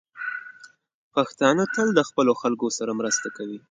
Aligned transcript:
پښتانه 1.13 1.63
تل 1.73 1.87
د 1.95 1.99
خپلو 2.09 2.31
خلکو 2.41 2.67
سره 2.77 2.91
مرسته 2.99 3.27
کوي. 3.37 3.59